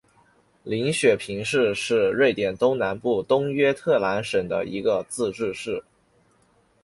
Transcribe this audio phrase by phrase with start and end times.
[0.63, 5.83] 林雪平市是瑞典东南部东约特兰省的一个自治市。